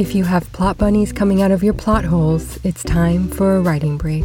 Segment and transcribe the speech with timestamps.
[0.00, 3.60] If you have plot bunnies coming out of your plot holes, it's time for a
[3.60, 4.24] writing break.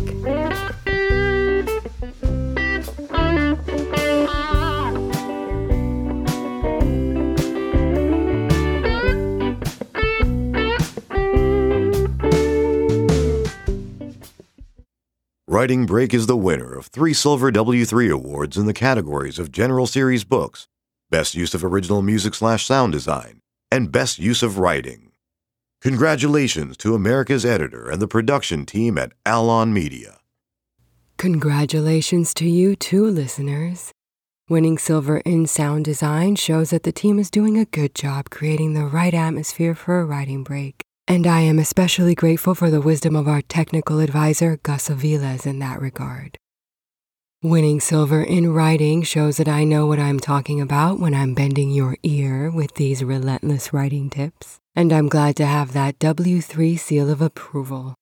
[15.46, 19.88] Writing Break is the winner of three Silver W3 awards in the categories of General
[19.88, 20.68] Series Books,
[21.10, 25.05] Best Use of Original Music slash Sound Design, and Best Use of Writing.
[25.86, 30.18] Congratulations to America's editor and the production team at Alon Media.
[31.18, 33.92] Congratulations to you too, listeners.
[34.50, 38.74] Winning silver in sound design shows that the team is doing a good job creating
[38.74, 40.82] the right atmosphere for a writing break.
[41.08, 45.60] And I am especially grateful for the wisdom of our technical advisor, Gus Aviles, in
[45.60, 46.36] that regard.
[47.44, 51.70] Winning silver in writing shows that I know what I'm talking about when I'm bending
[51.70, 57.10] your ear with these relentless writing tips, and I'm glad to have that W3 seal
[57.10, 57.96] of approval.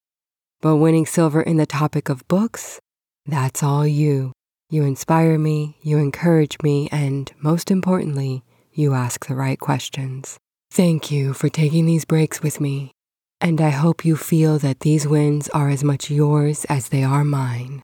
[0.62, 2.80] But winning silver in the topic of books,
[3.26, 4.32] that's all you.
[4.70, 10.38] You inspire me, you encourage me, and most importantly, you ask the right questions.
[10.72, 12.92] Thank you for taking these breaks with me,
[13.40, 17.24] and I hope you feel that these wins are as much yours as they are
[17.24, 17.84] mine.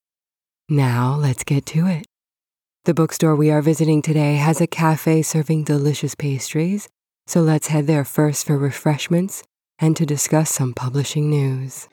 [0.67, 2.05] Now, let's get to it.
[2.85, 6.87] The bookstore we are visiting today has a cafe serving delicious pastries,
[7.29, 9.43] so let's head there first for refreshments
[9.77, 11.87] and to discuss some publishing news.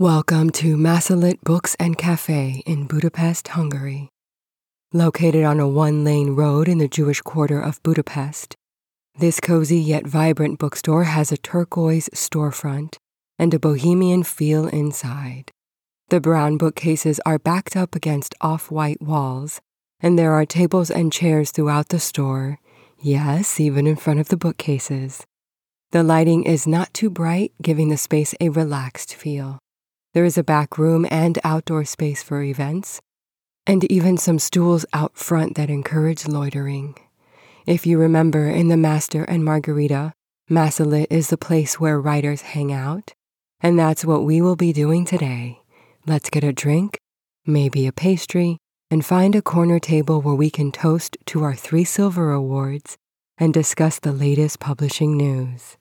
[0.00, 4.10] Welcome to Massolit Books and Cafe in Budapest, Hungary.
[4.92, 8.54] Located on a one lane road in the Jewish quarter of Budapest,
[9.18, 12.98] this cozy yet vibrant bookstore has a turquoise storefront
[13.40, 15.50] and a bohemian feel inside.
[16.10, 19.60] The brown bookcases are backed up against off white walls,
[19.98, 22.60] and there are tables and chairs throughout the store,
[23.00, 25.26] yes, even in front of the bookcases.
[25.90, 29.58] The lighting is not too bright, giving the space a relaxed feel.
[30.14, 33.00] There is a back room and outdoor space for events,
[33.66, 36.94] and even some stools out front that encourage loitering.
[37.66, 40.14] If you remember in The Master and Margarita,
[40.50, 43.12] Massolit is the place where writers hang out,
[43.60, 45.60] and that's what we will be doing today.
[46.06, 46.98] Let's get a drink,
[47.44, 48.56] maybe a pastry,
[48.90, 52.96] and find a corner table where we can toast to our three silver awards
[53.36, 55.76] and discuss the latest publishing news.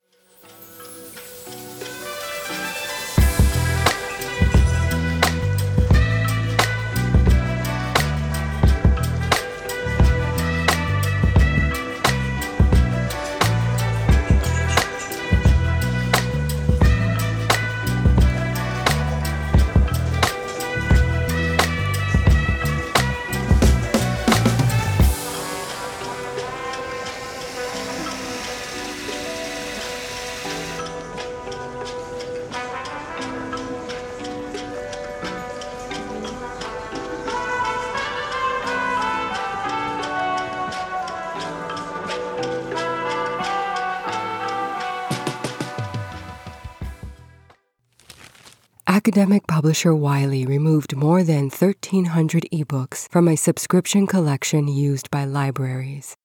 [48.97, 56.15] Academic publisher Wiley removed more than 1,300 ebooks from a subscription collection used by libraries.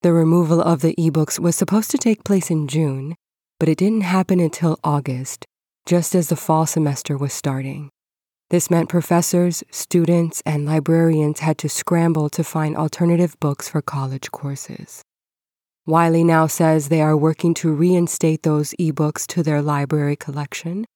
[0.00, 3.14] The removal of the ebooks was supposed to take place in June,
[3.60, 5.44] but it didn't happen until August,
[5.84, 7.90] just as the fall semester was starting.
[8.48, 14.30] This meant professors, students, and librarians had to scramble to find alternative books for college
[14.30, 15.02] courses.
[15.84, 20.86] Wiley now says they are working to reinstate those ebooks to their library collection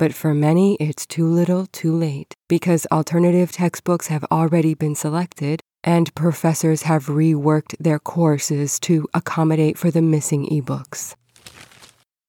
[0.00, 5.60] but for many, it's too little, too late, because alternative textbooks have already been selected
[5.84, 11.16] and professors have reworked their courses to accommodate for the missing ebooks.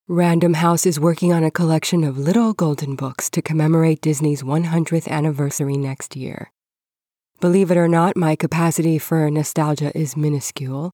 [0.09, 5.07] Random House is working on a collection of little golden books to commemorate Disney's 100th
[5.07, 6.51] anniversary next year.
[7.39, 10.91] Believe it or not, my capacity for nostalgia is minuscule,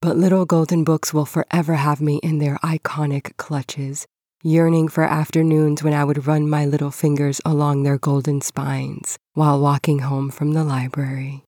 [0.00, 4.06] but Little Golden Books will forever have me in their iconic clutches,
[4.44, 9.58] yearning for afternoons when I would run my little fingers along their golden spines while
[9.58, 11.44] walking home from the library.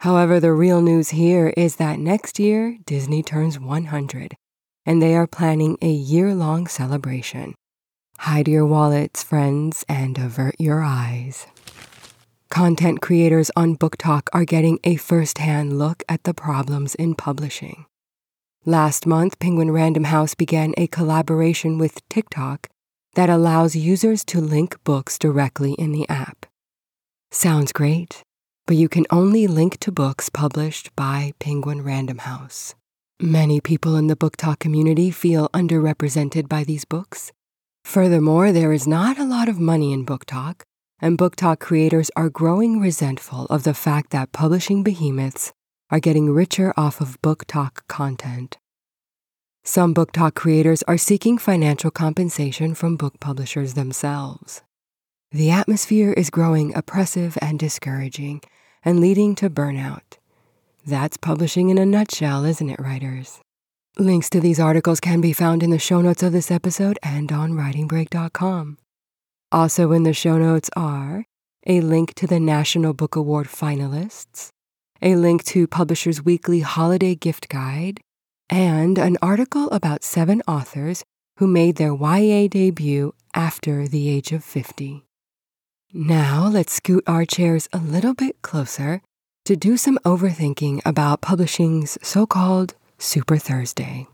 [0.00, 4.34] However, the real news here is that next year Disney turns 100,
[4.84, 7.54] and they are planning a year long celebration.
[8.18, 11.46] Hide your wallets, friends, and avert your eyes.
[12.50, 17.86] Content creators on BookTok are getting a first hand look at the problems in publishing.
[18.64, 22.68] Last month, Penguin Random House began a collaboration with TikTok
[23.14, 26.46] that allows users to link books directly in the app.
[27.32, 28.22] Sounds great,
[28.68, 32.76] but you can only link to books published by Penguin Random House.
[33.20, 37.32] Many people in the BookTok community feel underrepresented by these books.
[37.84, 40.62] Furthermore, there is not a lot of money in BookTok,
[41.00, 45.52] and BookTok creators are growing resentful of the fact that publishing behemoths
[45.92, 48.58] are getting richer off of BookTok content.
[49.62, 54.62] Some BookTok creators are seeking financial compensation from book publishers themselves.
[55.30, 58.40] The atmosphere is growing oppressive and discouraging
[58.84, 60.18] and leading to burnout.
[60.84, 63.40] That's publishing in a nutshell, isn't it, writers?
[63.98, 67.30] Links to these articles can be found in the show notes of this episode and
[67.30, 68.78] on writingbreak.com.
[69.52, 71.26] Also in the show notes are
[71.66, 74.48] a link to the National Book Award finalists,
[75.02, 78.00] a link to Publishers Weekly Holiday Gift Guide,
[78.48, 81.04] and an article about seven authors
[81.38, 85.04] who made their YA debut after the age of 50.
[85.92, 89.02] Now let's scoot our chairs a little bit closer
[89.44, 94.06] to do some overthinking about publishing's so called Super Thursday.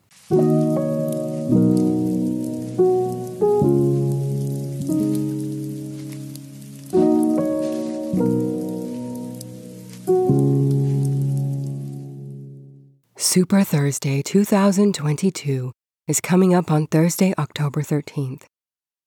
[13.50, 15.72] Super Thursday 2022
[16.06, 18.42] is coming up on Thursday, October 13th.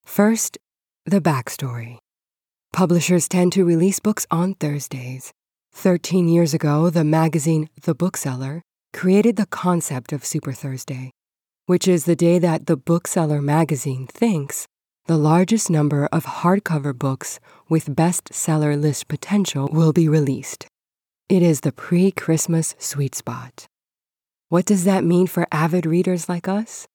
[0.04, 0.58] First,
[1.06, 2.00] the backstory.
[2.74, 5.32] Publishers tend to release books on Thursdays.
[5.72, 11.12] Thirteen years ago, the magazine The Bookseller created the concept of Super Thursday,
[11.68, 14.66] which is the day that The Bookseller magazine thinks
[15.06, 17.40] the largest number of hardcover books
[17.70, 20.66] with bestseller list potential will be released.
[21.30, 23.68] It is the pre Christmas sweet spot.
[24.52, 26.86] What does that mean for avid readers like us?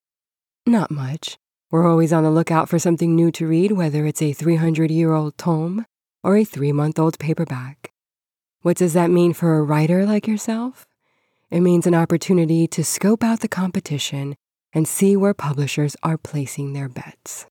[0.67, 1.39] Not much.
[1.71, 5.15] We're always on the lookout for something new to read, whether it's a 300 year
[5.15, 5.87] old tome
[6.23, 7.93] or a three month old paperback.
[8.61, 10.85] What does that mean for a writer like yourself?
[11.51, 14.37] It means an opportunity to scope out the competition
[14.75, 17.47] and see where publishers are placing their bets.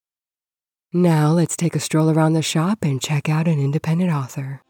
[0.93, 4.61] Now let's take a stroll around the shop and check out an independent author.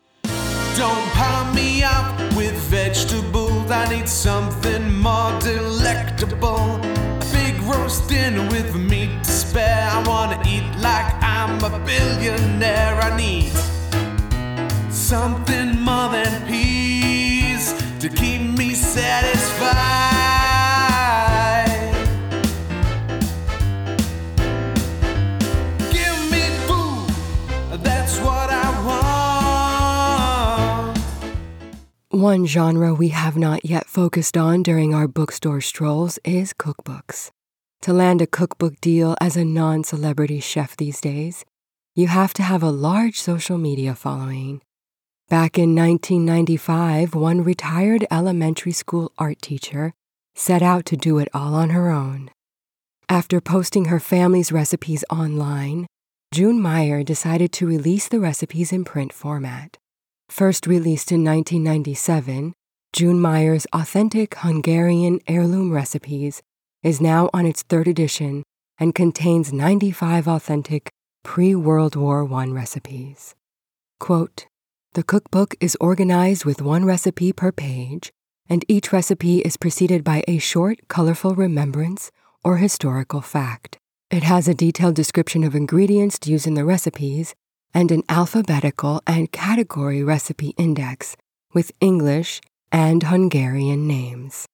[0.77, 3.34] Don't pound me up with vegetables.
[3.71, 6.79] I need something more delectable.
[6.83, 9.87] A big roast dinner with meat to spare.
[9.89, 12.95] I wanna eat like I'm a billionaire.
[13.01, 13.51] I need
[14.91, 18.64] something more than peas to keep me
[32.25, 37.29] One genre we have not yet focused on during our bookstore strolls is cookbooks.
[37.83, 41.45] To land a cookbook deal as a non celebrity chef these days,
[41.93, 44.63] you have to have a large social media following.
[45.29, 49.93] Back in 1995, one retired elementary school art teacher
[50.33, 52.31] set out to do it all on her own.
[53.07, 55.85] After posting her family's recipes online,
[56.33, 59.77] June Meyer decided to release the recipes in print format.
[60.35, 62.55] First released in 1997,
[62.91, 66.41] June Meyer's authentic Hungarian heirloom recipes
[66.83, 68.43] is now on its third edition
[68.77, 70.89] and contains 95 authentic
[71.23, 73.33] pre World War I recipes.
[74.01, 74.45] Quote,
[74.91, 78.11] the cookbook is organized with one recipe per page,
[78.49, 82.11] and each recipe is preceded by a short, colorful remembrance
[82.43, 83.77] or historical fact.
[84.11, 87.33] It has a detailed description of ingredients used in the recipes
[87.75, 91.15] and an alphabetical and category recipe index
[91.53, 92.41] with English
[92.71, 94.47] and Hungarian names.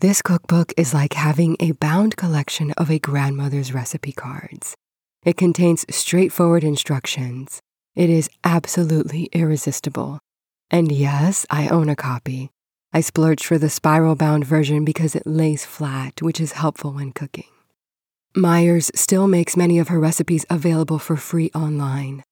[0.00, 4.76] This cookbook is like having a bound collection of a grandmother's recipe cards.
[5.24, 7.60] It contains straightforward instructions.
[7.96, 10.20] It is absolutely irresistible.
[10.70, 12.50] And yes, I own a copy.
[12.92, 17.10] I splurged for the spiral bound version because it lays flat, which is helpful when
[17.10, 17.50] cooking.
[18.38, 22.22] Myers still makes many of her recipes available for free online.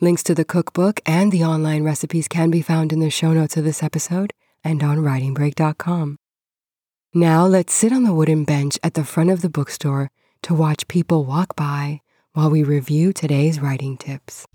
[0.00, 3.56] Links to the cookbook and the online recipes can be found in the show notes
[3.56, 4.32] of this episode
[4.62, 6.18] and on writingbreak.com.
[7.12, 10.86] Now let's sit on the wooden bench at the front of the bookstore to watch
[10.86, 12.00] people walk by
[12.32, 14.46] while we review today's writing tips.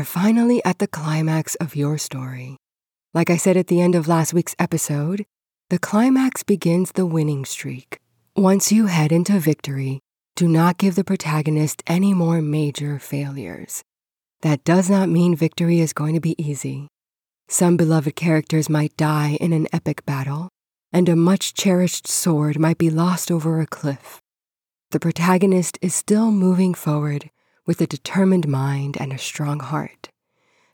[0.00, 2.56] Are finally at the climax of your story.
[3.12, 5.26] Like I said at the end of last week's episode,
[5.68, 8.00] the climax begins the winning streak.
[8.34, 10.00] Once you head into victory,
[10.36, 13.82] do not give the protagonist any more major failures.
[14.40, 16.88] That does not mean victory is going to be easy.
[17.46, 20.48] Some beloved characters might die in an epic battle,
[20.94, 24.18] and a much cherished sword might be lost over a cliff.
[24.92, 27.28] The protagonist is still moving forward
[27.66, 30.08] with a determined mind and a strong heart.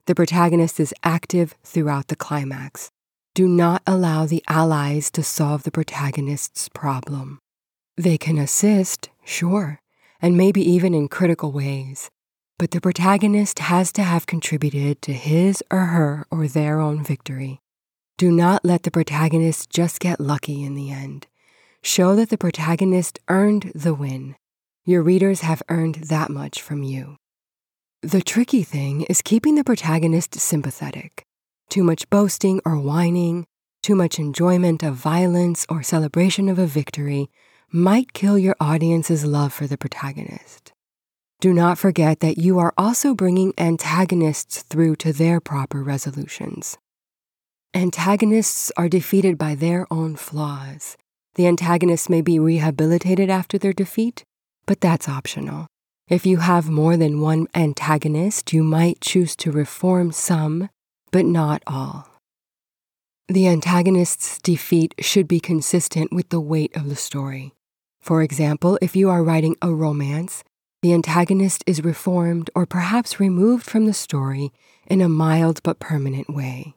[0.06, 2.90] The protagonist is active throughout the climax.
[3.34, 7.38] Do not allow the allies to solve the protagonist's problem.
[7.96, 9.80] They can assist, sure,
[10.22, 12.08] and maybe even in critical ways,
[12.58, 17.60] but the protagonist has to have contributed to his or her or their own victory.
[18.16, 21.26] Do not let the protagonist just get lucky in the end.
[21.82, 24.36] Show that the protagonist earned the win
[24.86, 27.16] your readers have earned that much from you.
[28.02, 31.24] The tricky thing is keeping the protagonist sympathetic.
[31.68, 33.46] Too much boasting or whining,
[33.82, 37.28] too much enjoyment of violence or celebration of a victory
[37.72, 40.72] might kill your audience's love for the protagonist.
[41.40, 46.78] Do not forget that you are also bringing antagonists through to their proper resolutions.
[47.74, 50.96] Antagonists are defeated by their own flaws.
[51.34, 54.24] The antagonists may be rehabilitated after their defeat,
[54.66, 55.66] but that's optional.
[56.08, 60.68] If you have more than one antagonist, you might choose to reform some,
[61.10, 62.08] but not all.
[63.28, 67.54] The antagonist's defeat should be consistent with the weight of the story.
[68.00, 70.44] For example, if you are writing a romance,
[70.80, 74.52] the antagonist is reformed or perhaps removed from the story
[74.86, 76.76] in a mild but permanent way.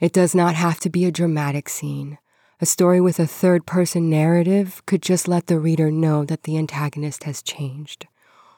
[0.00, 2.18] It does not have to be a dramatic scene.
[2.60, 6.58] A story with a third person narrative could just let the reader know that the
[6.58, 8.08] antagonist has changed.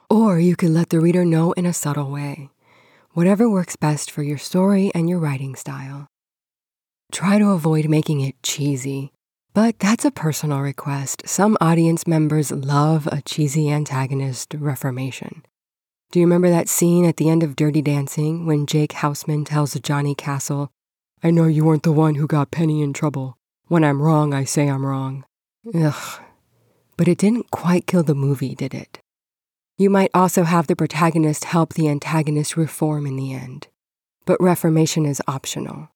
[0.08, 2.48] Or you could let the reader know in a subtle way.
[3.12, 6.06] Whatever works best for your story and your writing style.
[7.12, 9.12] Try to avoid making it cheesy,
[9.52, 11.28] but that's a personal request.
[11.28, 15.42] Some audience members love a cheesy antagonist reformation.
[16.10, 19.74] Do you remember that scene at the end of Dirty Dancing when Jake Houseman tells
[19.74, 20.70] Johnny Castle,
[21.22, 23.36] I know you weren't the one who got Penny in trouble.
[23.70, 25.24] When I'm wrong, I say I'm wrong.
[25.72, 26.20] Ugh.
[26.96, 28.98] But it didn't quite kill the movie, did it?
[29.78, 33.68] You might also have the protagonist help the antagonist reform in the end.
[34.26, 35.88] But reformation is optional.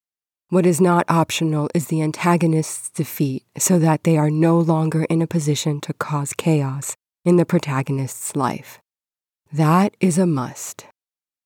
[0.50, 5.21] What is not optional is the antagonist's defeat so that they are no longer in
[5.21, 8.78] a position to cause chaos in the protagonist's life.
[9.52, 10.87] That is a must.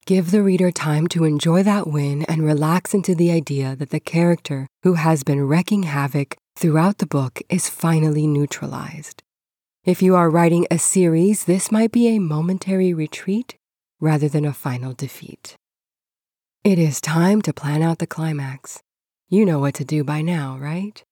[0.09, 4.01] Give the reader time to enjoy that win and relax into the idea that the
[4.01, 9.23] character who has been wrecking havoc throughout the book is finally neutralized.
[9.85, 13.59] If you are writing a series, this might be a momentary retreat
[14.01, 15.57] rather than a final defeat.
[16.65, 18.81] It is time to plan out the climax.
[19.29, 21.05] You know what to do by now, right?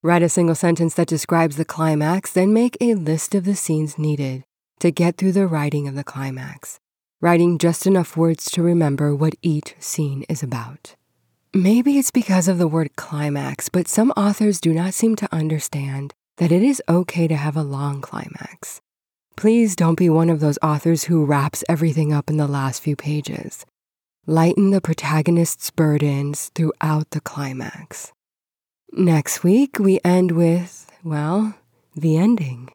[0.00, 3.98] Write a single sentence that describes the climax, then make a list of the scenes
[3.98, 4.44] needed
[4.78, 6.78] to get through the writing of the climax
[7.20, 10.94] writing just enough words to remember what each scene is about.
[11.54, 16.14] Maybe it's because of the word climax, but some authors do not seem to understand
[16.36, 18.80] that it is okay to have a long climax.
[19.36, 22.96] Please don't be one of those authors who wraps everything up in the last few
[22.96, 23.64] pages.
[24.26, 28.12] Lighten the protagonist's burdens throughout the climax.
[28.92, 31.54] Next week, we end with, well,
[31.96, 32.70] the ending.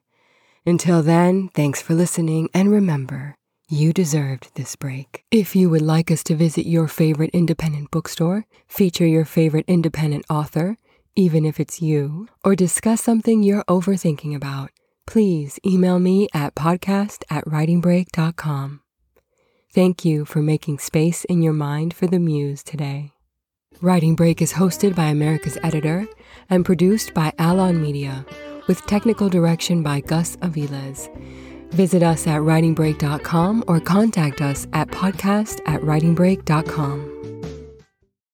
[0.65, 3.35] Until then, thanks for listening, and remember,
[3.73, 5.25] you deserved this break.
[5.31, 10.25] If you would like us to visit your favorite independent bookstore, feature your favorite independent
[10.29, 10.77] author,
[11.15, 14.69] even if it's you, or discuss something you're overthinking about,
[15.07, 18.81] please email me at podcast at writingbreak.com.
[19.73, 23.13] Thank you for making space in your mind for the muse today.
[23.81, 26.05] Writing Break is hosted by America's Editor
[26.47, 28.23] and produced by Alon Media,
[28.67, 31.09] with technical direction by Gus Aviles.
[31.73, 37.12] Visit us at writingbreak.com or contact us at podcast at writingbreak.com.